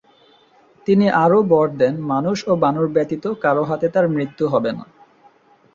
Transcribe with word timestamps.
তিনি 0.87 1.05
আরও 1.23 1.39
বর 1.51 1.67
দেন 1.79 1.95
মানুষ 2.11 2.37
ও 2.47 2.63
বানর 2.63 2.87
ব্যতীত 2.95 3.25
কারো 3.43 3.63
হাতে 3.69 3.87
তার 3.93 4.05
মৃত্যু 4.15 4.45
হবে 4.53 4.71
না। 4.77 4.85